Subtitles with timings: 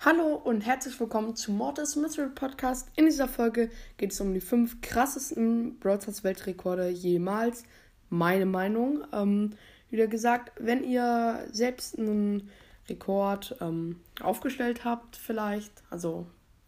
[0.00, 2.88] Hallo und herzlich willkommen zu Mortis Mystery Podcast.
[2.94, 7.64] In dieser Folge geht es um die fünf krassesten Broadcast Weltrekorde jemals.
[8.10, 9.04] Meine Meinung.
[9.12, 9.54] Ähm,
[9.88, 12.50] wieder gesagt, wenn ihr selbst einen
[12.88, 16.26] Rekord ähm, aufgestellt habt, vielleicht, also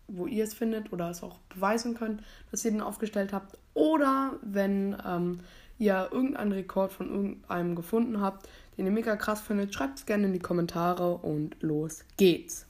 [0.09, 4.39] wo ihr es findet oder es auch beweisen könnt, dass ihr den aufgestellt habt, oder
[4.43, 5.41] wenn ähm,
[5.79, 10.27] ihr irgendeinen Rekord von irgendeinem gefunden habt, den ihr mega krass findet, schreibt es gerne
[10.27, 12.67] in die Kommentare und los geht's.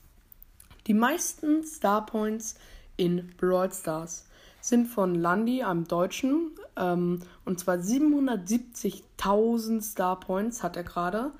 [0.87, 2.55] Die meisten Star Points
[2.95, 4.25] in Brawl Stars
[4.61, 6.51] sind von Landy, einem Deutschen.
[6.75, 11.31] Ähm, und zwar 770.000 Star Points hat er gerade.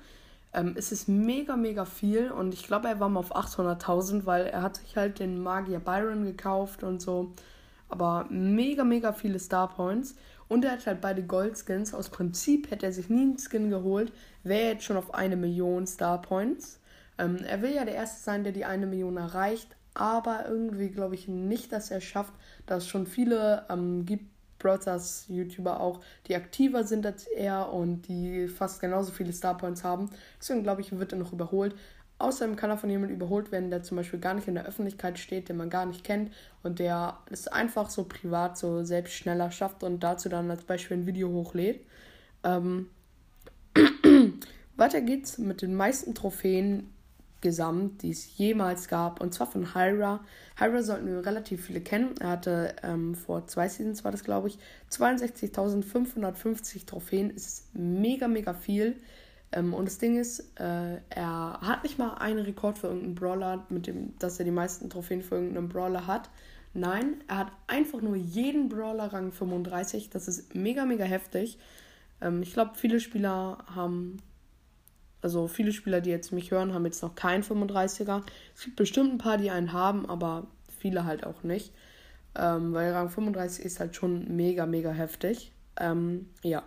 [0.52, 2.30] Ähm, es ist mega, mega viel.
[2.30, 5.80] Und ich glaube, er war mal auf 800.000, weil er hat sich halt den Magier
[5.80, 7.32] Byron gekauft und so.
[7.88, 10.16] Aber mega, mega viele Star Points.
[10.48, 11.94] Und er hat halt beide Goldskins.
[11.94, 14.12] Aus Prinzip hätte er sich nie einen Skin geholt.
[14.42, 16.80] Wäre jetzt schon auf eine Million Star Points.
[17.18, 21.16] Ähm, er will ja der Erste sein, der die eine Million erreicht, aber irgendwie glaube
[21.16, 22.32] ich nicht, dass er schafft,
[22.66, 28.08] dass es schon viele ähm, gibt, Brothers YouTuber auch, die aktiver sind als er und
[28.08, 30.10] die fast genauso viele Starpoints haben.
[30.40, 31.74] Deswegen glaube ich, wird er noch überholt.
[32.20, 35.20] Außerdem kann er von jemandem überholt werden, der zum Beispiel gar nicht in der Öffentlichkeit
[35.20, 36.32] steht, den man gar nicht kennt
[36.64, 40.96] und der es einfach so privat so selbst schneller schafft und dazu dann als Beispiel
[40.96, 41.86] ein Video hochlädt.
[42.42, 42.88] Ähm
[44.76, 46.92] Weiter geht's mit den meisten Trophäen
[47.40, 50.20] gesamt, die es jemals gab, und zwar von Hyra.
[50.56, 52.14] Hyra sollten wir relativ viele kennen.
[52.20, 54.58] Er hatte ähm, vor zwei Seasons, war das glaube ich,
[54.90, 57.32] 62.550 Trophäen.
[57.34, 58.96] Es ist mega, mega viel.
[59.52, 63.66] Ähm, und das Ding ist, äh, er hat nicht mal einen Rekord für irgendeinen Brawler,
[63.68, 66.30] mit dem, dass er die meisten Trophäen für irgendeinen Brawler hat.
[66.74, 70.10] Nein, er hat einfach nur jeden Brawler Rang 35.
[70.10, 71.58] Das ist mega, mega heftig.
[72.20, 74.18] Ähm, ich glaube, viele Spieler haben
[75.20, 78.22] also viele Spieler, die jetzt mich hören, haben jetzt noch keinen 35er.
[78.54, 80.46] Es gibt bestimmt ein paar, die einen haben, aber
[80.78, 81.72] viele halt auch nicht.
[82.36, 85.52] Ähm, weil Rang 35 ist halt schon mega, mega heftig.
[85.78, 86.62] Ähm, ja.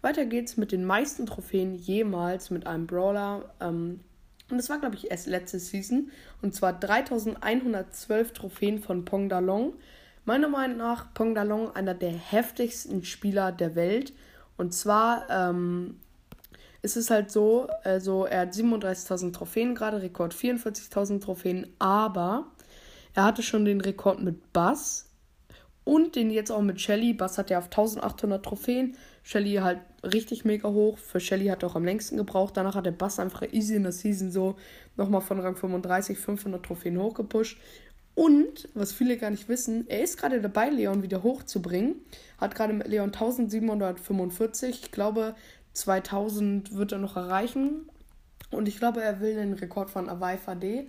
[0.00, 3.52] Weiter geht's mit den meisten Trophäen jemals mit einem Brawler.
[3.60, 4.00] Ähm,
[4.50, 6.10] und das war, glaube ich, erst letzte Season.
[6.40, 9.74] Und zwar 3112 Trophäen von Pong Dalong.
[10.24, 14.12] Meiner Meinung nach Pong Dalong einer der heftigsten Spieler der Welt.
[14.56, 15.96] Und zwar ähm,
[16.82, 22.46] es ist halt so, also er hat 37.000 Trophäen gerade, Rekord 44.000 Trophäen, aber
[23.14, 25.08] er hatte schon den Rekord mit Bass
[25.84, 27.12] und den jetzt auch mit Shelly.
[27.12, 30.98] Bass hat ja auf 1800 Trophäen, Shelly halt richtig mega hoch.
[30.98, 32.56] Für Shelly hat er auch am längsten gebraucht.
[32.56, 34.56] Danach hat der Bass einfach easy in der Season so
[34.96, 37.58] nochmal von Rang 35 500 Trophäen hochgepusht.
[38.14, 41.96] Und, was viele gar nicht wissen, er ist gerade dabei, Leon wieder hochzubringen.
[42.38, 44.82] Hat gerade mit Leon 1745.
[44.84, 45.34] Ich glaube,
[45.74, 47.88] 2000 wird er noch erreichen.
[48.50, 50.88] Und ich glaube, er will den Rekord von Avai D.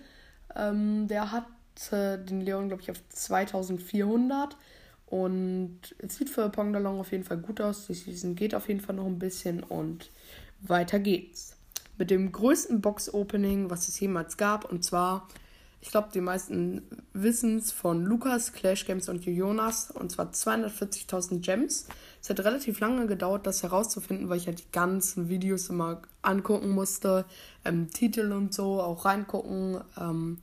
[0.55, 1.47] Ähm, der hat
[1.91, 4.57] äh, den Leon, glaube ich, auf 2400.
[5.05, 7.87] Und es sieht für Pong Dalong auf jeden Fall gut aus.
[7.87, 10.09] Die Season geht auf jeden Fall noch ein bisschen und
[10.61, 11.55] weiter geht's.
[11.97, 14.69] Mit dem größten Box-Opening, was es jemals gab.
[14.69, 15.27] Und zwar
[15.83, 19.91] ich glaube, die meisten wissen es von Lukas, Clash Games und Jonas.
[19.91, 21.87] Und zwar 240.000 Gems.
[22.23, 26.69] Es hat relativ lange gedauert, das herauszufinden, weil ich halt die ganzen Videos immer angucken
[26.69, 27.25] musste.
[27.65, 29.81] Ähm, Titel und so auch reingucken.
[29.99, 30.37] Ähm,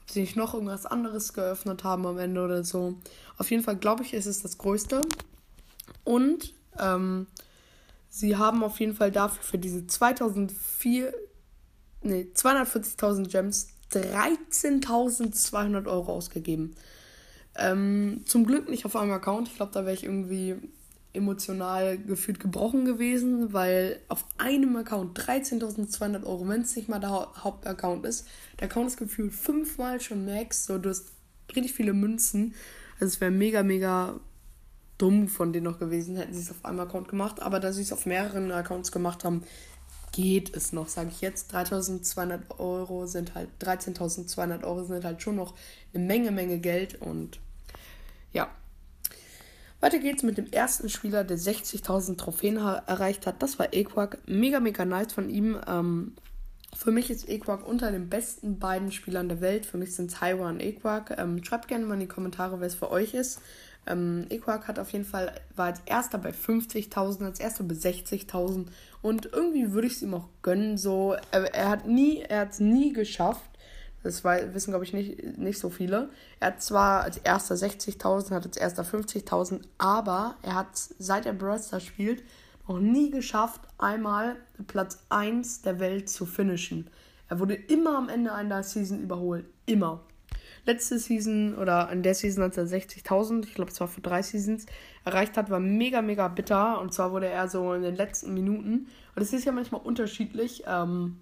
[0.00, 2.94] ob sie nicht noch irgendwas anderes geöffnet haben am Ende oder so.
[3.36, 5.00] Auf jeden Fall glaube ich, ist es das Größte.
[6.04, 7.26] Und ähm,
[8.08, 11.12] sie haben auf jeden Fall dafür für diese 2004,
[12.02, 16.76] nee, 240.000 Gems 13.200 Euro ausgegeben.
[17.56, 19.48] Ähm, zum Glück nicht auf einem Account.
[19.48, 20.60] Ich glaube, da wäre ich irgendwie
[21.14, 27.10] emotional gefühlt gebrochen gewesen, weil auf einem Account 13.200 Euro, wenn es nicht mal der
[27.10, 28.26] Hauptaccount ist,
[28.60, 31.12] der Account ist gefühlt fünfmal schon max, so du hast
[31.54, 32.54] richtig viele Münzen.
[32.94, 34.18] Also es wäre mega, mega
[34.98, 37.82] dumm von denen noch gewesen, hätten sie es auf einem Account gemacht, aber da sie
[37.82, 39.44] es auf mehreren Accounts gemacht haben,
[40.12, 41.52] geht es noch, sage ich jetzt.
[41.52, 45.54] 3200 Euro sind halt, 13.200 Euro sind halt schon noch
[45.92, 47.40] eine Menge, Menge Geld und
[48.32, 48.48] ja.
[49.84, 53.42] Weiter geht's mit dem ersten Spieler, der 60.000 Trophäen erreicht hat.
[53.42, 54.16] Das war Equark.
[54.26, 55.60] Mega, mega nice von ihm.
[55.68, 56.14] Ähm,
[56.74, 59.66] für mich ist Equark unter den besten beiden Spielern der Welt.
[59.66, 61.14] Für mich sind Hyra und Equark.
[61.18, 63.42] Ähm, schreibt gerne mal in die Kommentare, wer es für euch ist.
[63.86, 68.68] Ähm, Equark hat auf jeden Fall, war als erster bei 50.000, als erster bei 60.000
[69.02, 72.52] und irgendwie würde ich es ihm auch gönnen, so, er, er hat nie, er hat
[72.52, 73.50] es nie geschafft,
[74.04, 76.10] Das wissen, glaube ich, nicht, nicht so viele.
[76.38, 81.32] Er hat zwar als erster 60.000, hat als erster 50.000, aber er hat seit er
[81.32, 82.22] Brawl spielt
[82.68, 84.36] noch nie geschafft, einmal
[84.66, 86.90] Platz 1 der Welt zu finishen.
[87.28, 89.46] Er wurde immer am Ende einer Season überholt.
[89.66, 90.02] Immer.
[90.66, 94.22] Letzte Season oder in der Season, als er 60.000, ich glaube, es war für drei
[94.22, 94.66] Seasons,
[95.04, 96.80] erreicht hat, war mega, mega bitter.
[96.80, 98.88] Und zwar wurde er so in den letzten Minuten.
[99.14, 100.64] Und es ist ja manchmal unterschiedlich.
[100.66, 101.18] Ähm,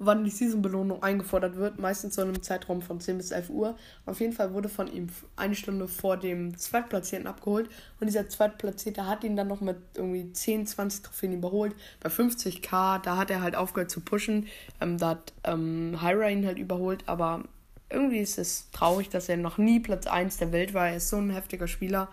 [0.00, 3.76] wann die Season-Belohnung eingefordert wird, meistens so in einem Zeitraum von 10 bis 11 Uhr.
[4.06, 7.68] Auf jeden Fall wurde von ihm eine Stunde vor dem Zweitplatzierten abgeholt
[8.00, 11.76] und dieser Zweitplatzierte hat ihn dann noch mit irgendwie 10, 20 Trophäen überholt.
[12.00, 14.48] Bei 50k, da hat er halt aufgehört zu pushen,
[14.80, 17.44] ähm, da hat ähm, Hyra ihn halt überholt, aber
[17.90, 20.88] irgendwie ist es traurig, dass er noch nie Platz 1 der Welt war.
[20.88, 22.08] Er ist so ein heftiger Spieler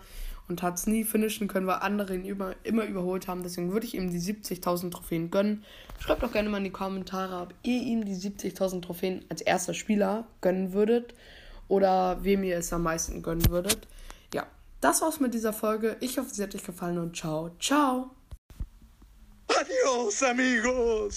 [0.48, 3.42] und hat es nie finishen können, weil andere ihn über, immer überholt haben.
[3.42, 5.64] Deswegen würde ich ihm die 70.000 Trophäen gönnen.
[6.00, 9.74] Schreibt doch gerne mal in die Kommentare, ob ihr ihm die 70.000 Trophäen als erster
[9.74, 11.14] Spieler gönnen würdet
[11.68, 13.86] oder wem ihr es am meisten gönnen würdet.
[14.32, 14.46] Ja,
[14.80, 15.96] das war's mit dieser Folge.
[16.00, 18.10] Ich hoffe, sie hat euch gefallen und ciao, ciao.
[19.48, 21.16] Adios, amigos.